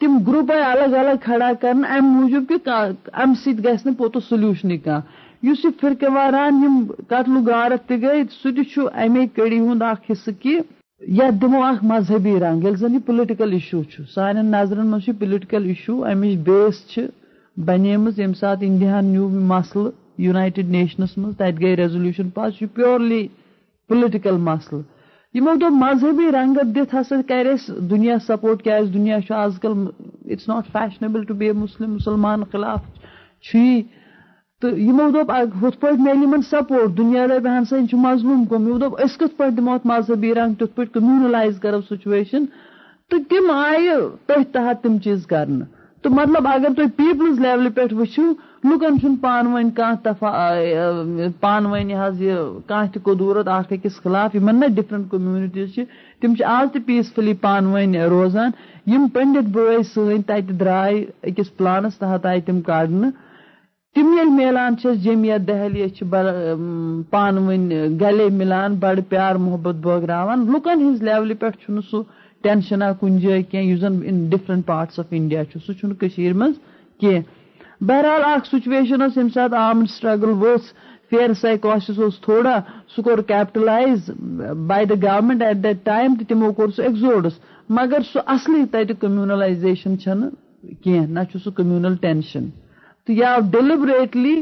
تِم 0.00 0.18
گرُپ 0.26 0.52
آیہِ 0.52 0.64
الگ 0.64 0.96
الگ 0.96 1.16
کھڑا 1.22 1.50
کرنہٕ، 1.60 1.90
اَمہِ 1.90 2.10
موٗجوٗب 2.16 2.48
کہِ 2.48 2.70
اَمہِ 3.12 3.36
سۭتۍ 3.36 3.64
گژھِ 3.64 3.86
نہٕ 3.86 3.96
پوٚتُس 3.96 4.24
سولوٗشنٕے 4.24 4.78
کانٛہہ۔ 4.78 5.02
یُس 5.46 5.64
یہِ 5.64 5.72
فرقہٕ 5.80 6.14
واران 6.14 6.62
یِم 6.62 6.84
قتلہٕ 7.08 7.46
غارت 7.46 7.88
تہِ 7.88 8.02
گٔے، 8.02 8.22
سُہ 8.42 8.50
تہِ 8.56 8.64
چھُ 8.72 8.88
اَمے 8.94 9.26
کٔڑی 9.26 9.58
ہُنٛد 9.58 9.82
اکھ 9.82 10.10
حِصہٕ 10.10 10.34
کہِ 10.42 10.60
یتھ 11.08 11.34
دِمو 11.40 11.62
اکھ 11.64 11.84
مذہبی 11.84 12.40
رنگ۔ 12.40 12.62
ییٚلہِ 12.62 12.78
زن 12.78 12.94
یہِ 12.94 13.00
پُلٹِکل 13.06 13.52
اِشوٗ 13.52 13.82
چھُ، 13.82 14.04
سانٮ۪ن 14.14 14.46
نظرن 14.46 14.86
منٛز 14.86 15.04
چھُ 15.04 15.12
پُلٹِکل 15.18 15.64
اِشوٗ 15.64 16.04
اَمِچ 16.10 16.36
بیس 16.36 16.88
چھِ 16.90 17.06
بنیمٕژ 17.56 18.18
ییٚمہِ 18.18 18.36
ساتہٕ 18.36 18.66
اِنڈیاہن 18.66 19.04
نیوٗ 19.04 19.28
مسلہٕ 19.50 19.92
یُنایٹِڈ 20.18 20.68
نیشنس 20.70 21.16
منٛز 21.18 21.36
تَتہِ 21.36 21.60
گٔے 21.60 21.76
ریزولوٗشن 21.76 22.30
پاس، 22.34 22.52
یہِ 22.52 22.58
چھُ 22.58 22.74
پیورلی 22.74 23.26
پُلٹِکل 23.88 24.36
مسلہٕ 24.48 24.82
یِمو 25.34 25.54
دوٚپ 25.60 25.72
مذہبی 25.82 26.30
رنگت 26.32 26.74
دِتھ 26.74 26.94
ہسا 26.94 27.16
کرِ 27.28 27.46
اَسہِ 27.52 27.78
دُنیا 27.90 28.16
سپورٹ 28.26 28.62
کیازِ 28.62 28.92
دُنیا 28.94 29.20
چھُ 29.26 29.34
آز 29.34 29.58
کل 29.62 29.72
it's 30.30 30.48
not 30.48 30.66
fashionable 30.72 31.24
to 31.24 31.34
be 31.34 31.46
a 31.46 31.52
Muslim 31.52 31.92
مُسلمان 31.94 32.44
خٕلاف 32.50 32.80
چھُ 33.46 33.58
تہٕ 34.60 34.78
یِمو 34.78 35.10
دوٚپ 35.12 35.30
ہُتھ 35.62 35.78
پٲٹھۍ 35.80 36.00
میلہِ 36.04 36.22
یِمن 36.22 36.42
سپورٹ، 36.50 36.96
دُنیا 36.96 37.26
دپہِ 37.26 37.56
ہن 37.56 37.64
سا 37.70 37.76
یہِ 37.76 37.88
چھُ 37.90 37.98
مظلوٗم 37.98 38.44
گوٚمُت 38.50 38.66
یِمو 38.68 38.78
دوٚپ 38.78 39.00
أسۍ 39.04 39.18
کِتھ 39.18 39.36
پٲٹھۍ 39.36 39.56
دِمو 39.56 39.72
اتھ 39.74 39.86
مذہبی 39.86 40.34
رنگ 40.34 40.54
تِتھ 40.58 40.74
پٲٹھۍ 40.76 40.92
کٔموٗنلایز 40.94 41.58
کرو 41.62 41.80
سُچویشن 41.88 42.44
تہٕ 43.10 43.24
تِم 43.28 43.50
آیہِ 43.50 43.96
تٔتھۍ 44.26 44.52
تحت 44.52 44.82
تِم 44.82 44.98
چیٖز 45.04 45.26
کرنہٕ 45.26 45.66
تہٕ 46.04 46.12
مطلب 46.12 46.48
اگر 46.48 46.68
تُہۍ 46.76 46.86
پیٖپلٕز 46.96 47.40
لیولہِ 47.40 47.74
پٮ۪ٹھ 47.74 47.94
وٕچھِو، 47.94 48.24
لُکن 48.64 48.98
چھُنہٕ 49.00 49.20
پانہٕ 49.20 49.54
ؤنۍ 49.54 49.70
کانٛہہ 49.76 50.02
تفا 50.02 50.30
پانہٕ 51.40 51.70
ؤنۍ 51.72 51.90
یہِ 51.90 51.98
حظ 52.02 52.22
یہِ 52.22 52.36
کانٛہہ 52.66 52.92
تہِ 52.92 53.02
قدوٗرت، 53.02 53.48
اکھ 53.48 53.72
أکِس 53.72 53.96
خٕلاف، 54.02 54.34
یِمن 54.34 54.60
نہ 54.60 54.66
ڈِفرنٹ 54.74 55.10
کوٚمنِٹیٖز 55.10 55.74
چھِ، 55.74 55.84
تِم 56.20 56.34
چھِ 56.34 56.44
آز 56.44 56.72
تہِ 56.72 56.80
پیٖسفُلی 56.86 57.34
پانہٕ 57.40 57.72
ؤنۍ 57.72 58.08
روزان۔ 58.08 58.50
یِم 58.86 59.06
پٔنڈِت 59.12 59.48
بٲے 59.54 59.82
سٲنۍ 59.94 60.22
تَتہِ 60.26 60.58
درٛاے 60.60 61.04
أکِس 61.26 61.56
پلانس 61.56 61.98
تحت 61.98 62.26
آیہِ 62.26 62.42
تِم 62.46 62.60
کڑنہٕ۔ 62.60 63.10
تِم 63.94 64.06
ییٚلہِ 64.12 64.32
میلان 64.32 64.76
چھِ، 64.76 64.94
جمعیت 65.02 65.46
دہلی 65.48 65.84
أسۍ 65.84 65.94
چھِ 65.96 66.06
پانہٕ 67.10 67.42
ؤنۍ 67.42 68.00
گلے 68.00 68.28
مِلان، 68.30 68.74
بڑٕ 68.74 69.00
پیار 69.08 69.34
محبت 69.34 69.74
بٲگراوان۔ 69.74 70.46
لُکن 70.52 70.80
ہٕنٛز 70.80 71.02
لیولہِ 71.02 71.38
پٮ۪ٹھ 71.38 71.56
چھُنہٕ 71.56 71.82
سُہ 71.90 72.02
ٹینشنا 72.44 72.92
کُنہِ 73.00 73.22
جایہِ 73.22 73.42
کیٚنٛہہ، 73.50 73.70
یُس 73.70 73.80
زن 74.46 74.62
پارٹس 74.66 74.98
آف 74.98 75.06
انڈیا 75.10 75.44
چھُ، 75.44 75.60
سُہ 75.66 75.72
چھُنہٕ 75.78 77.22
بہرحال 77.88 78.22
اکھ 78.24 78.46
سُچویشن 78.48 79.00
ٲس 79.00 79.16
ییٚمہِ 79.16 79.32
ساتہٕ 79.34 79.58
آرمڈ 79.58 79.88
سٹرگل 79.90 80.32
ؤژھ 80.42 80.72
فیر 81.10 81.32
سایکاسس 81.40 81.98
اوس 82.02 82.20
تھوڑا، 82.20 82.58
سُہ 82.94 83.02
کوٚر 83.02 83.20
capitalize 83.28 84.10
by 84.68 84.84
the 84.90 85.02
government 85.02 85.42
at 85.42 85.62
that 85.64 85.84
time 85.84 86.14
تہٕ 86.18 86.28
تِمو 86.28 86.52
کوٚر 86.52 86.70
سُہ 86.76 86.82
ایٚگزوڈٕس 86.82 87.38
مگر 87.78 88.00
سُہ 88.12 88.20
اصلی 88.34 88.64
تتہِ 88.72 88.94
کٔمنلایزیشن 89.00 89.98
چھنہٕ 89.98 90.30
کیٚنٛہہ، 90.82 91.10
نہ 91.12 91.20
چھُ 91.30 91.40
سُہ 91.44 91.50
کٔمنل 91.56 91.96
ٹینشن 92.00 92.48
تہٕ 93.04 93.16
یہِ 93.16 93.24
آو 93.24 93.40
ڈیلِبریٹلی 93.50 94.34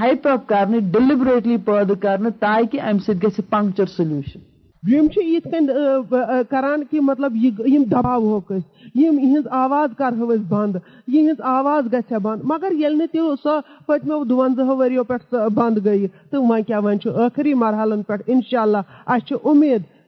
ہایپ 0.00 0.26
اپ 0.28 0.48
کرنہٕ 0.48 0.92
ڈیلِبریٹلی 0.92 1.56
پٲدٕ 1.64 2.00
کرنہٕ 2.00 2.38
تاکہِ 2.40 2.80
امہِ 2.80 3.00
سۭتۍ 3.06 3.22
گژھِ 3.22 3.40
پنکچر 3.50 3.86
یِم 4.92 5.06
چھِ 5.08 5.22
یِتھ 5.24 5.48
کران 6.50 6.82
کہ 6.90 7.00
مطلب 7.00 7.36
یہ 7.36 7.78
دباوہوکھ 7.90 8.52
أسۍ، 8.52 8.90
یِم 8.94 9.18
آواز 9.50 9.96
کرو 9.98 10.26
بند 10.48 10.76
بنٛد 11.08 11.40
آواز 11.40 11.92
گژھِ 11.92 12.18
بند۔ 12.22 12.40
مگر 12.44 12.72
یل 12.78 12.98
نہٕ 12.98 13.06
تہِ 13.12 13.20
سۄ 13.42 13.60
پٔتمیو 13.86 14.24
دُوَنزاہو 14.24 14.78
ؤرِیو 14.80 15.04
پٮ۪ٹھ 15.04 15.34
بنٛد 15.54 15.84
گٔیہِ، 15.84 16.08
تہٕ 16.30 16.40
وۄنۍ 16.40 16.62
کیاہ 16.66 16.80
وۄنۍ 16.80 16.98
چھُ 17.02 17.08
مرحلن 17.54 18.02
پہ 18.02 18.12
انشاء 18.26 18.62
اللہ 18.62 18.78
اَسہِ 19.06 19.26
چھِ 19.28 19.34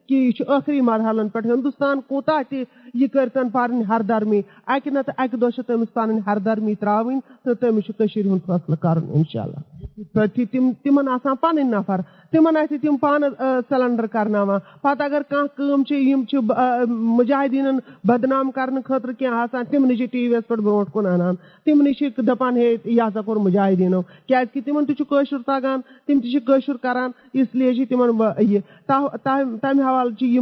کہ 0.09 0.15
یہ 0.15 0.31
آخری 0.57 0.81
مرحلن 0.81 1.29
پہ 1.29 1.39
ہندوستان 1.45 2.01
کوتاہ 2.09 2.43
تہ 2.49 2.57
یہ 2.95 3.07
کرتن 3.07 3.49
پن 3.49 3.83
ہر 3.89 4.01
درمی 4.01 4.41
اکہ 4.67 4.91
نتہ 4.91 5.11
اکہ 5.17 5.37
دہ 5.37 5.61
تمس 5.67 5.95
پن 5.95 6.19
ہر 6.27 6.39
درمی 6.39 6.75
تراؤن 6.75 7.21
تو 7.45 7.55
تمس 7.55 7.91
ہند 8.17 8.47
فیصلہ 8.47 8.75
کرن 8.75 9.11
انشاء 9.15 9.43
اللہ 9.43 9.77
تم 10.53 10.71
تمن 10.85 11.09
آسان 11.09 11.37
پن 11.37 11.71
نفر 11.71 12.01
تمن 12.33 12.57
آتی 12.57 12.79
تم 12.79 12.97
پان 12.97 13.23
سلنڈر 13.69 14.07
کرناوان 14.07 14.59
پتہ 14.83 15.03
اگر 15.03 15.23
کھانا 15.29 16.85
مجاہدین 16.89 17.79
بدنام 18.05 18.51
کرنے 18.51 18.81
خاطر 18.85 19.13
کی 19.13 19.27
آسان 19.27 19.65
تم 19.71 19.85
نش 19.85 20.03
ٹی 20.13 20.29
وی 20.29 20.35
یس 20.35 20.49
پہ 20.49 20.55
برو 20.55 20.85
کن 20.95 21.07
انان 21.07 21.35
تم 21.67 21.83
نش 21.83 22.03
دپان 22.19 22.57
ہے 22.57 22.75
یہ 22.85 23.03
ہسا 23.03 23.21
کور 23.21 23.37
مجاہدینو 23.37 24.03
کیازِ 24.27 24.59
تمن 24.65 24.85
تشر 24.85 25.39
تگان 25.47 25.81
تم 26.07 26.21
تشر 26.21 26.77
کران 26.77 27.11
اس 27.33 27.55
لیے 27.55 27.85
تمن 27.85 28.23
یہ 28.41 28.61
تمہ 28.87 29.83
حوالہ 29.83 30.41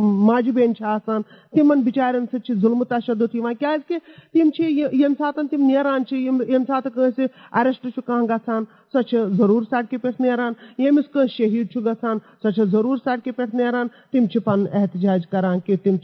ماجہ 0.00 0.50
بین 0.50 0.72
آسان 0.80 1.22
تمن 1.66 1.82
بچارن 1.82 2.26
ست 2.32 2.52
ظلم 2.52 2.84
تشدد 2.84 3.32
کیازِ 3.58 3.92
تم 4.32 4.50
یم 4.92 5.14
سات 5.18 5.38
تم 5.50 5.66
نیران 5.66 6.02
یم 6.10 6.64
سات 6.66 6.84
کنس 6.94 7.20
ارسٹ 7.52 7.86
گژھان 8.08 8.64
سو 8.92 9.28
ضرور 9.36 9.62
سڑکہ 9.70 9.96
پہ 9.96 10.08
نیران 10.20 10.52
یمس 10.78 11.12
کس 11.14 11.30
شہید 11.30 11.76
گژھان 11.76 12.18
سو 12.42 12.64
ضرور 12.64 12.96
سڑکہ 13.04 13.30
پہ 13.30 13.42
نیران، 13.52 13.88
تم 14.12 14.26
پن 14.44 14.64
احتجاج 14.72 15.26
کران 15.26 15.60
کہ 15.60 15.76
تم 15.84 15.96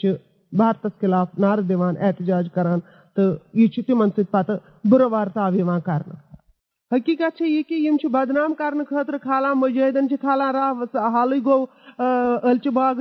بھارتس 0.53 1.01
خلاف 1.01 1.29
نعرہ 1.39 1.61
دِوان، 1.61 1.95
احتجاج 2.01 2.49
کران 2.55 2.81
تو 3.17 3.23
یہ 3.55 3.83
تمن 3.87 4.11
ست 4.11 4.31
پتہ 4.31 4.53
برٕ 4.85 5.13
ورتاو 5.13 5.79
کرنا 5.85 6.32
حقیقت 6.93 7.39
چھ 7.39 7.43
یہ 7.43 7.63
کہ 7.69 7.75
یم 7.77 7.97
چھ 7.97 8.07
بدنام 8.13 8.55
کرنے 8.55 8.85
خاطر 8.85 9.17
کھالان 9.19 9.59
مجاہدن 9.59 10.09
چھ 10.09 10.21
کھالان 10.21 10.55
راہ 10.55 11.09
حال 11.13 11.33
گو 11.45 11.65
الچہ 11.99 12.69
باغ 12.71 13.01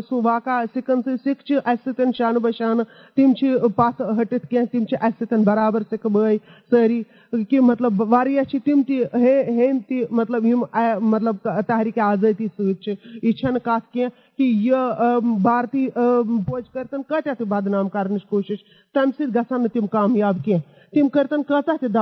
سہ 0.00 0.14
واقع 0.24 0.62
سکھن 0.74 1.00
سی 1.02 1.16
سکھ 1.24 1.44
چھ 1.44 1.68
اس 1.70 1.88
سن 1.96 2.10
شانہ 2.18 2.38
بشانہ 2.38 2.82
تم 3.16 3.32
پت 3.76 4.00
ہٹت 4.18 4.48
کی 4.50 4.64
تم 4.72 4.84
چھ 4.84 5.04
اس 5.04 5.22
سن 5.30 5.42
برابر 5.44 5.82
سکھ 5.90 6.06
بھائی 6.08 6.38
ساری 6.72 7.02
کہ 7.50 7.60
مطلب 7.60 8.02
واریاہ 8.08 8.56
تم 8.56 8.82
تہ 8.88 9.16
ہین 9.50 9.78
تہ 9.88 10.02
مطلب 10.10 10.46
یم 10.46 10.64
مطلب 11.06 11.36
تحریک 11.66 11.98
آزادی 12.02 12.46
ست 12.48 12.88
یہ 13.22 13.58
کت 13.58 13.92
کی 13.92 14.04
کہ 14.38 14.42
یہ 14.42 15.18
بھارتی 15.42 15.88
فوج 15.90 16.68
کرتن 16.72 17.02
کتیا 17.04 17.34
تہ 17.34 17.44
بدنام 17.46 17.88
کرنچ 17.88 18.24
کوشش 18.26 18.62
تمہ 18.94 19.10
سۭتۍ 19.18 19.34
گژھن 19.34 19.62
نہٕ 19.62 19.72
تِم 19.74 19.86
کامیاب 19.88 20.44
کینٛہہ 20.44 20.78
تم 20.92 21.08
کرتن 21.08 21.42
کۭژاہ 21.42 21.76
تہِ 21.80 21.96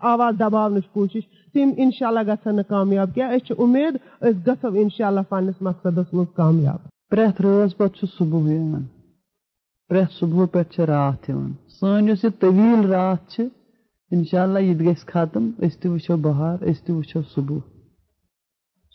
آواز 0.00 0.40
دباونٕچ 0.40 0.86
کوٗشِش، 0.92 1.22
تِم 1.52 1.70
انشاء 1.76 2.06
اللہ 2.06 2.20
گژھن 2.26 2.56
نہٕ 2.56 2.64
کامیاب 2.68 3.14
کینٛہہ۔ 3.14 3.36
أسۍ 3.36 3.46
چھِ 3.46 3.54
اُمید 3.58 3.94
أسۍ 4.20 4.46
گژھو 4.46 4.68
انشاء 4.80 5.06
اللہ 5.06 5.20
پننس 5.28 5.54
مقصدس 5.60 6.14
منٛز 6.14 6.34
کامیاب۔ 6.36 6.78
پرٛٮ۪تھ 7.10 7.42
رٲژ 7.42 7.76
پتہٕ 7.76 7.98
چھُ 7.98 8.06
صبح 8.18 8.50
یِوان 8.50 8.84
پرٛٮ۪تھ 9.88 10.12
صبح 10.12 10.46
پٮ۪ٹھ 10.52 10.74
چھِ 10.74 10.84
راتھ 10.84 11.30
یِوان۔ 11.30 11.52
سٲنۍ 11.68 12.08
یۄس 12.08 12.24
یہِ 12.24 12.32
طویٖل 12.40 12.86
راتھ 12.86 13.30
چھِ 13.30 13.44
انشاء 14.10 14.42
اللہ 14.42 14.58
یہِ 14.58 14.78
تہِ 14.78 14.86
گژھِ 14.86 15.06
ختم۔ 15.06 15.50
أسۍ 15.58 15.80
تہِ 15.80 15.90
وٕچھو 15.90 16.16
بہار، 16.16 16.56
أسۍ 16.60 16.84
تہِ 16.84 16.90
وٕچھو 16.90 17.20
صبح 17.34 17.58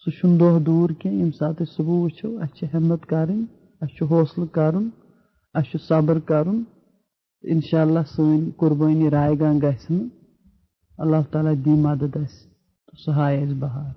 سُہ 0.02 0.12
چھُنہٕ 0.12 0.40
دۄہ 0.40 0.60
دوٗر 0.60 0.90
کینٛہہ، 0.90 1.18
ییٚمہِ 1.18 1.34
ساتہٕ 1.34 1.66
أسۍ 1.66 1.76
صبح 1.76 1.94
وٕچھو، 1.94 2.38
اَسہِ 2.38 2.58
چھِ 2.58 2.68
ہٮ۪مت 2.74 3.06
کَرٕنۍ، 3.06 3.44
اَسہِ 3.82 3.98
چھُ 3.98 4.06
حوصلہٕ 4.12 4.48
کَرُن، 4.52 4.90
اَسہِ 5.54 5.72
چھُ 5.72 5.80
صبر 5.88 6.20
کَرُن۔ 6.20 6.64
انشاء 7.44 7.82
اللہ 7.82 8.00
سن 8.08 8.50
قربانی 8.58 9.10
رائے 9.10 9.36
گاہ 9.40 9.54
گژھِ 9.54 9.98
اللہ 11.00 11.22
تعالیٰ 11.32 11.54
دی 11.66 11.74
مدد 11.82 12.14
تو 12.14 12.98
سہ 12.98 13.12
ہائے 13.12 13.38
اس 13.44 13.52
بہار 13.60 13.92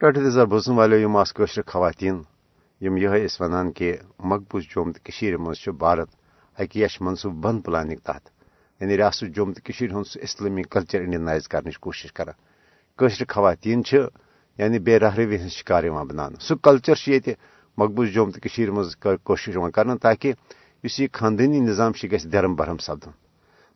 ٹٹھ 0.00 0.18
دزار 0.18 0.46
بوزن 0.46 0.74
والو 0.74 0.96
یم 0.96 1.16
آس 1.16 1.32
کشر 1.32 1.62
خواتین، 1.66 2.16
یم 2.80 2.96
یہ 2.96 3.24
اس 3.24 3.40
ونان 3.40 3.72
کہ 3.72 3.92
مقبوض 4.20 4.64
جوم 4.74 4.92
تو 4.92 5.00
کشیر 5.04 5.36
مز 5.36 5.68
بھارت 5.78 6.08
اکہ 6.58 6.78
یش 6.78 7.00
منصوب 7.00 7.34
بند 7.44 7.64
پلاننگ 7.64 8.00
تحت 8.04 8.24
یعنی 8.80 8.96
ریاست 8.96 9.34
جوم 9.36 9.52
تو 9.52 9.60
کشیر 9.64 9.90
ہند 9.92 10.16
اسلامی 10.22 10.62
کلچر 10.70 11.00
انڈینائز 11.00 11.48
کرنچ 11.48 11.78
کوشش 11.78 12.12
کران 12.12 12.36
کشر 12.98 13.24
خواتین 13.28 13.82
یعنی 14.58 14.78
بے 14.78 14.98
رہروی 14.98 15.36
ہند 15.36 15.52
شکار 15.52 15.82
بنان 16.04 16.34
سہ 16.40 16.54
کلچر 16.62 17.08
یہ 17.08 17.32
مقبوض 17.78 18.08
جوم 18.08 18.30
تو 18.30 18.40
کشیر 18.40 18.70
مز 18.70 18.96
کوشش 19.24 19.56
کرنا 19.74 19.94
تاکہ 20.02 20.32
اس 20.86 20.98
یہ 21.00 21.06
خاندانی 21.12 21.60
نظام 21.60 21.92
گھس 22.02 22.24
درم 22.32 22.54
برہم 22.54 22.76
سپدن 22.78 23.10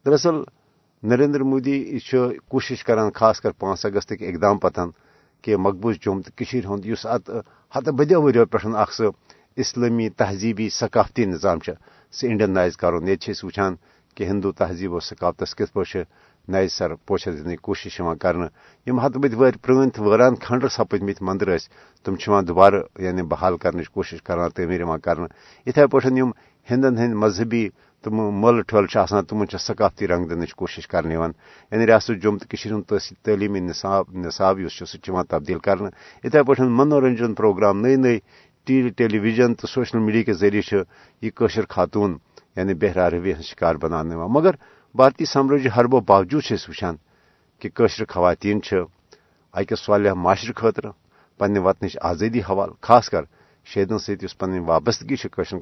دراصل 0.07 0.37
نریندر 1.03 1.43
مودی 1.43 1.77
کوشش 2.49 2.85
کران، 2.85 3.11
خاص 3.11 3.41
کر 3.41 3.51
پانچ 3.53 3.87
اگست 3.87 4.13
اقدام 4.21 4.59
پتن 4.59 4.89
کہ 5.45 5.57
مقبوض 5.57 5.97
جوم 6.01 6.21
تو 6.23 6.31
اس 6.85 7.07
ات 7.07 7.31
ہت 7.75 7.89
بدیو 7.91 8.23
ورو 8.23 8.45
پہ 8.47 8.59
سہ 8.91 9.09
اسلامی 9.57 10.09
تہذیبی 10.11 10.69
ثقافتی 10.71 11.25
نظام 11.25 11.59
سہ 12.13 12.27
انڈینائز 12.27 12.77
کرن 12.77 13.09
یہ 13.09 13.45
وچان 13.45 13.75
کہ 14.17 14.25
ہندو 14.25 14.53
تہذیب 14.53 14.93
و 14.93 15.01
ثقافتس 15.01 15.55
کت 15.55 15.73
پہ 15.73 16.03
نئے 16.49 16.69
سر 16.69 16.95
پوچھا 17.07 17.31
دن 17.31 17.57
کوشش 17.57 18.01
کرنا 18.21 18.47
یم 18.87 19.01
ہت 19.01 19.17
بد 19.17 19.35
ور 19.35 19.57
پرن 19.63 19.91
تو 19.91 20.17
کھنڈر 20.37 20.69
سپد 20.69 21.03
مت 21.03 21.23
مندر 21.23 21.57
تم 22.07 22.15
دوبارہ 22.49 22.81
یعنی 22.99 23.23
بحال 23.23 23.57
کرنے 23.57 23.83
کوشش 23.93 24.23
کران 24.23 24.51
تعمیر 24.51 24.85
کرنا 24.99 25.27
اتھے 25.67 25.87
پہ 25.87 26.09
ہندن 26.71 26.99
ہند 26.99 27.15
مذہبی 27.15 27.69
تم 28.05 28.17
مل 28.43 28.61
ٹھل 28.63 28.87
تم 29.29 29.45
ثقافتی 29.59 30.09
رنگ 30.09 30.27
دن 30.27 30.45
کوشش 30.57 30.87
کرنے 30.89 31.15
یعنی 31.15 31.87
ریاست 31.87 32.23
جم 32.23 32.37
تو 32.39 32.97
تعلیمی 33.25 33.61
نصاب 33.61 34.05
نصاب 34.15 34.59
اس 34.67 34.91
سہ 34.91 35.23
تبدیل 35.29 35.59
کرنا۔ 35.59 35.89
اتھے 36.25 36.43
پہ 36.43 36.63
منورنجن 36.63 37.35
پروگرام 37.35 37.81
نئی 37.81 37.97
نئی 37.97 38.19
ٹی 38.67 38.89
ٹیلی 38.89 39.19
ویژن 39.19 39.55
تو 39.55 39.67
سوشل 39.67 39.99
میڈیا 39.99 40.23
کے 40.23 40.33
ذریعے 40.33 40.83
یہ 41.23 41.61
خاتون 41.69 42.17
یعنی 42.57 42.75
بہرا 42.75 43.11
روی 43.11 43.33
ہند 43.35 43.45
شکار 43.45 43.75
بنانے 43.75 44.17
مگر 44.17 44.55
بھارتی 44.95 45.25
سامراجی 45.25 45.69
حربو 45.69 46.01
باوجود 46.01 46.43
وچان 46.69 46.97
کہ 47.63 47.69
خواتین 48.09 48.61
اکہ 49.55 49.75
صالح 49.75 50.15
معاشرہ 50.15 50.53
خاطر 50.57 50.85
پنہ 51.41 51.59
وطنچ 51.59 51.97
آزادی 52.01 52.41
حوالہ، 52.41 52.73
خاص 52.81 53.09
کر 53.09 53.23
شہیدن 53.67 53.99
ست 53.99 54.39
پن 54.39 54.59
وابستگی 54.67 55.17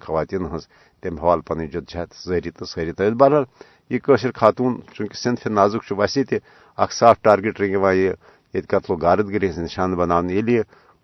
خواتین 0.07 0.45
ہز 0.55 0.67
تم 1.02 1.19
حوالہ 1.19 1.43
پن 1.47 1.67
جدجہد 1.67 2.11
جاری 2.26 2.50
تو 2.50 2.64
ساری 2.64 2.93
تر 2.93 3.14
بہرحال، 3.21 3.45
یہ 3.90 3.99
خاتون 4.35 4.81
چونکہ 4.95 5.14
سندھ 5.14 5.47
نازک 5.49 5.93
ویسے 5.99 6.25
تہ 6.25 6.35
اخ 6.78 6.93
صاف 6.93 7.17
ٹارگیٹ 7.23 7.61
رنگ 7.61 7.75
یہ 7.95 8.12
یہ 8.55 8.61
قتل 8.69 8.93
و 8.93 8.97
غارت 9.02 9.26
گری 9.35 9.49
نشان 9.59 9.95
بنانے 9.97 10.35
یل 10.35 10.50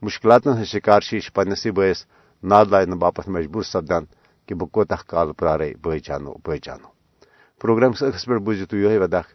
مشکلات 0.03 0.47
ہند 0.47 0.65
شکار 0.73 1.01
یہ 1.13 1.29
پنسے 1.35 1.71
بس 1.77 2.05
ناد 2.43 2.67
لانے 2.73 2.97
باپت 3.03 3.29
مجبور 3.37 3.63
سپدان 3.73 4.05
کہ 4.49 4.55
بہ 4.59 4.67
کوتہ 4.75 4.95
کال 5.11 5.33
پرارے 5.39 5.73
بے 5.83 5.99
جانو 6.07 6.33
بے 6.45 6.59
جانو۔ 6.65 6.89
پروگرام 7.61 7.93
ٲخرس 7.93 8.25
پٮ۪ٹھ 8.25 8.43
بوٗزِو 8.45 8.67
تُہۍ 8.71 8.81
یِہوے 8.81 8.99
وداکھ 8.99 9.31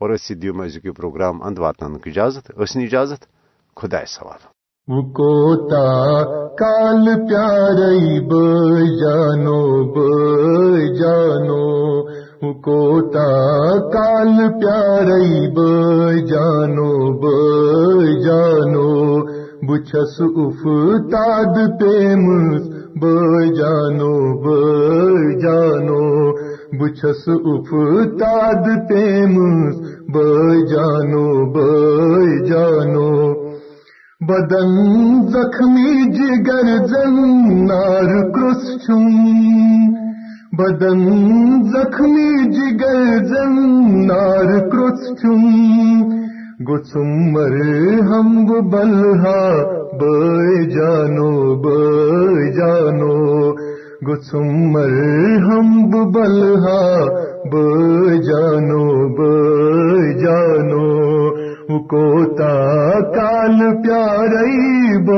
اور 0.00 0.08
أسۍ 0.14 0.34
دِیِو 0.40 0.52
أزیُک 0.62 0.84
یہِ 0.84 0.94
پروگرام 0.96 1.42
اند 1.46 1.58
واتناونُک 1.58 2.04
اجازت 2.08 2.44
ٲسِن 2.58 2.80
اجازت 2.82 3.20
خۄدایس 3.76 4.18
حوالہٕ 4.22 4.55
کوتا 4.88 5.78
کال 6.58 7.06
پیارئی 7.28 8.20
بانو 8.28 9.62
بانو 9.94 11.64
کوتا 12.64 13.24
کال 13.92 14.36
پیارئی 14.60 15.40
بانو 15.56 16.92
بانو 17.22 18.92
بچس 19.68 20.20
اف 20.20 20.62
تاد 21.10 21.58
پیم 21.80 22.24
بانو 23.00 24.12
بانو 24.44 26.04
بچس 26.80 27.28
اف 27.28 27.74
تاد 28.20 28.70
پیم 28.88 29.34
بانو 30.12 31.26
بانو 31.54 33.10
بدن 34.20 34.70
زخمی 35.28 36.12
جگر 36.12 36.86
زنار 36.86 38.30
کرس 38.30 38.90
بدن 40.58 41.02
زخمی 41.62 42.50
جگر 42.52 43.24
زنار 43.24 44.68
کرس 44.68 45.24
گسمر 46.68 47.54
ہم 48.00 48.44
بلہا، 48.70 49.62
بے 50.00 50.64
جانو 50.64 51.54
بے 51.54 52.52
جانو. 52.52 53.52
گسمر 54.08 54.96
ہم 55.36 55.90
بلہا، 56.12 57.04
بے 57.52 58.18
جانو، 58.18 59.08
بے 59.08 59.45
کوتا 61.68 62.52
کال 63.14 63.58
پیارئی 63.82 64.98
ب 65.06 65.10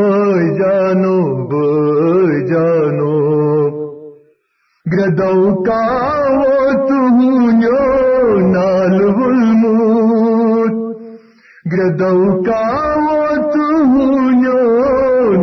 جانو 0.58 1.18
ب 1.46 1.52
جانو۔ 2.46 3.16
گردو 4.86 5.64
کا 5.64 5.82
وہ 6.36 6.72
تمو 6.88 7.50
نال 8.52 8.98
بلموت 9.12 10.72
گردو 11.72 12.42
کا 12.42 12.62
وہ 12.96 13.50
تمو 13.52 14.12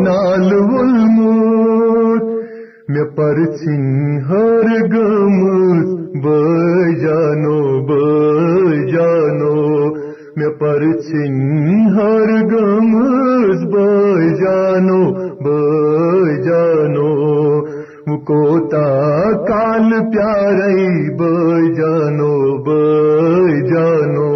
نال 0.02 0.50
بلموت 0.50 2.36
پرچھن 3.16 4.18
ہر 4.30 4.68
گمز 4.94 5.88
بجانو 6.24 7.60
بجانو 7.86 8.35
میں 10.62 11.86
ہر 11.96 12.30
گمز 12.52 13.64
بجانو 13.74 15.02
بجانو 15.44 17.12
کوتا 18.28 18.88
کال 19.48 19.90
پیارے 20.12 20.86
بجانو 21.20 22.36
بجانو 22.68 24.32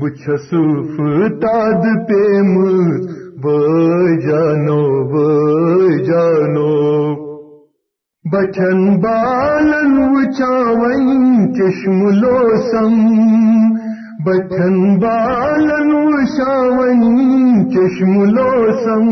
بچھسوف 0.00 0.96
تاد 1.42 1.84
پیمز 2.08 3.06
بجانو 3.44 4.82
بجانو 5.12 6.72
بچن 8.32 8.80
بالن 9.00 9.98
وچاون 10.12 11.52
چشم 11.54 12.08
لوسم۔ 12.20 13.77
بچن 14.28 14.98
بالن 14.98 15.90
وچاون 15.90 17.00
چشم 17.70 18.22
لوسم۔ 18.22 19.08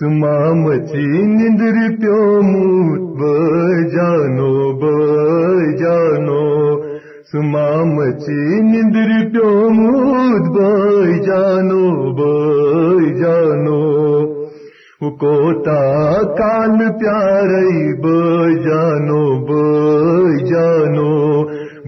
سمامچی 0.00 1.26
نندر 1.26 1.96
پیوموت 1.96 3.18
بجانو 3.18 4.72
بجانو۔ 4.72 6.46
سمامچی 7.32 8.60
نندر 8.60 9.30
پیوموت 9.30 10.56
بجانو 10.56 12.12
بجانو۔ 12.12 13.86
کوتا 15.20 16.22
کال 16.22 16.78
پیارے 16.78 17.94
بجانو 18.02 19.46
بجانو۔ 19.46 21.25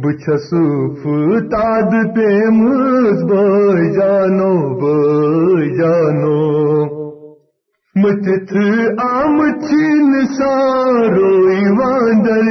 بچھسوف 0.02 1.02
تاد 1.50 1.92
پیمز 2.14 3.22
بجانو 3.30 4.54
بجانو 4.80 6.36
متت 8.02 8.52
آم 9.04 9.38
چین 9.66 10.12
ساروئی 10.38 11.64
واندر 11.78 12.48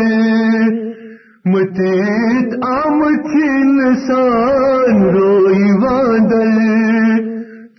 متت 1.53 2.55
آم 2.71 3.01
چین 3.29 3.79
سان 4.07 5.03
روئی 5.15 5.71
واندر 5.83 6.55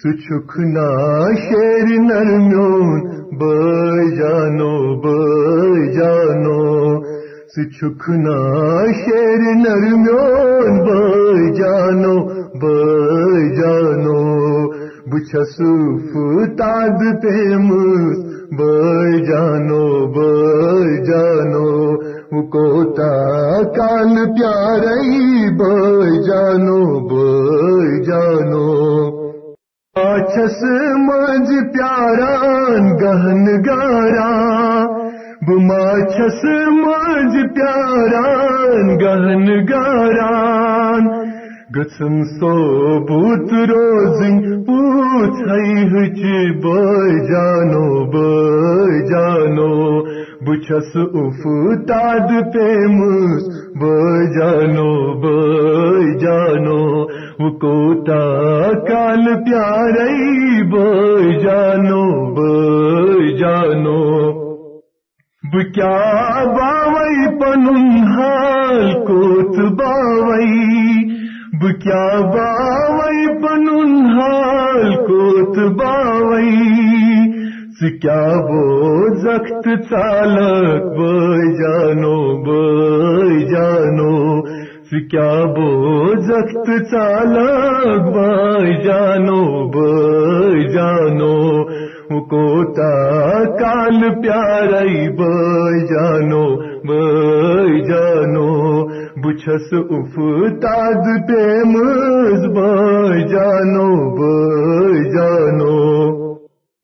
چکنا 0.02 0.90
شیر 1.44 1.88
نرمیون 2.00 3.00
بجانو 3.40 4.74
بجانو 5.02 5.27
چکنا 7.64 8.38
شیر 8.98 9.42
نرمیون 9.62 10.78
بجانو 10.84 12.16
بجانو 12.60 14.22
بچھسوف 15.12 16.10
تاد 16.58 17.00
پیمز 17.22 18.18
بجانو 18.58 19.86
بجانو 20.16 21.68
کوتا 22.50 23.14
کال 23.76 24.14
پیارئی 24.38 25.48
بجانو 25.58 26.82
بجانو 27.08 28.68
چھس 30.34 30.62
مجھ 30.96 31.50
پیاران، 31.74 32.88
گہن 33.00 33.44
گارا۔ 33.66 34.87
بما 35.48 35.84
چھس 36.14 36.44
مجھ 36.78 37.36
پیاران 37.54 38.96
گہن 39.00 39.46
گاران۔ 39.68 41.06
گسم 41.76 42.14
سو 42.38 42.50
بوت 43.08 43.52
روزن 43.70 44.36
پوچھ 44.66 45.40
ہچ 45.92 46.20
بجانو 46.62 47.84
بجانو 48.14 49.74
بچھس 50.46 50.96
اف 50.96 51.44
تاد 51.88 52.34
پیمس 52.54 53.46
بجانو 53.82 54.90
بجانو 55.22 56.82
کوتا 57.60 58.20
کال 58.88 59.24
پیارئی 59.44 60.62
بجانو 60.72 62.04
بجانو 62.34 63.98
بکیا 65.52 66.44
باوئی 66.44 67.40
پنن 67.40 68.08
حال 68.08 69.06
کوت 69.06 69.58
باوئی؟ 69.58 71.04
بکیا 71.62 72.20
باوئی 72.20 73.42
پنن 73.42 74.06
حال 74.06 74.94
کوت 74.94 75.58
باوئی؟ 75.58 76.56
سکیا 77.80 78.32
وہ 78.48 79.14
زخت 79.14 79.90
چالک 79.90 80.98
بجانو 80.98 82.42
بجانو 82.42 84.42
کیا 85.10 85.44
بو 85.44 86.16
زخت 86.16 86.90
چالک 86.90 88.14
بائی 88.14 88.84
جانو 88.84 89.68
بائی 89.68 90.68
جانو؟ 90.68 91.67
کوتا 92.10 93.44
کال 93.44 94.22
پیارئی 94.22 95.08
بائی 95.08 95.80
جانو 95.86 96.56
بائی 96.56 97.80
جانو، 97.80 98.82
بچھس 99.20 99.72
اف، 99.72 100.14
تاد 100.62 101.28
پیمز 101.28 102.56
بائی 102.56 103.28
جانو 103.28 104.14
بائی 104.16 105.10
جانو۔ 105.10 105.98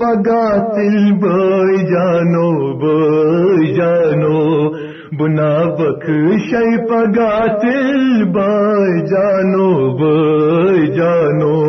پگا 0.00 0.74
تل 0.74 1.12
بائی 1.12 1.78
جانو 1.78 2.72
بائی 2.78 3.74
جانو۔ 3.74 4.70
بنا 5.18 5.64
بک 5.64 6.04
پگا 6.88 7.46
تل 7.46 8.24
بائی 8.24 9.00
جانو 9.06 9.96
بائی 9.96 10.86
جانو۔ 10.86 11.60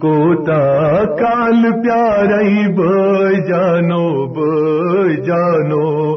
کوتا 0.00 0.60
کال 1.04 1.62
پیارئی 1.62 2.72
بائی 2.72 3.36
جانو 3.48 4.26
بائی 4.26 5.16
جانو۔ 5.16 6.16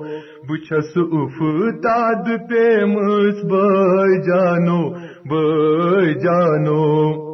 بچھس 0.50 0.98
اف 0.98 1.44
تاد 1.84 2.50
پیمس 2.50 3.44
بائی 3.46 4.22
جانو 4.22 4.90
بائی 5.30 6.14
جانو۔ 6.14 7.33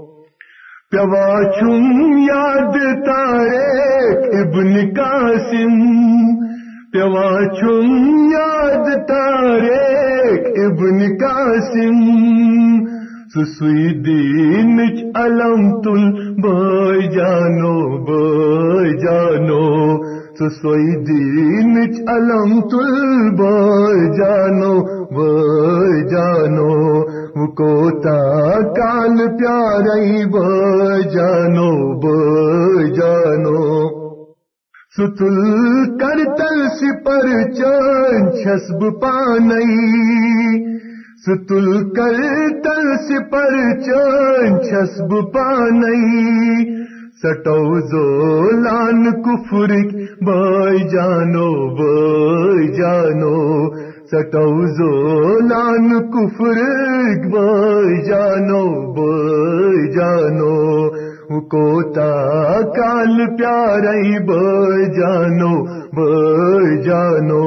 پیوا 0.91 1.43
چھم 1.60 2.17
یاد 2.17 2.73
تاریخ 3.06 4.17
ابن 4.34 4.73
قاسم۔ 4.97 5.75
پیوا 6.91 7.45
چھم 7.60 7.86
یاد 8.32 9.08
تاریخ 9.08 10.39
ابن 10.65 10.99
قاسم۔ 10.99 11.99
سسوئی 13.28 14.04
دین 14.04 14.80
علم 15.15 15.82
تل 15.82 16.34
بائی 16.41 17.08
جانو 17.08 18.06
بائی 18.06 18.97
جانو۔ 18.97 19.97
سسوئی 20.34 20.95
دین 21.06 21.78
علم 22.08 22.62
تل 22.62 23.30
بائی 23.36 24.17
جانو 24.17 24.80
بائی 25.06 26.10
جانو۔ 26.10 27.04
کوتا 27.36 28.20
کال 28.78 29.18
پیارئی 29.38 30.26
بجانو 30.34 31.72
بجانو 32.04 33.60
ستل 34.98 35.38
کرتل 36.00 36.62
سپر 36.80 37.28
چان 37.58 38.32
چھسب 38.38 38.84
پانئی 39.02 39.78
ستل 41.26 41.70
کرتل 41.96 42.89
سپر 43.08 43.56
چان 43.86 44.60
چھسب 44.63 45.13
پانئی 45.34 46.78
سٹو 47.24 47.80
زولان 47.92 49.12
کفرک 49.22 49.96
بائی 50.26 50.84
جانو 50.92 51.48
سٹو 54.12 54.67
زولان 54.67 55.89
جانو 58.08 58.93
بائی 58.93 59.91
جانو۔ 59.91 60.89
کوتا 61.39 62.13
کال 62.62 63.36
پیارئی 63.38 64.19
بائی 64.19 64.86
جانو 64.86 65.63
بائی 65.95 66.82
جانو۔ 66.82 67.43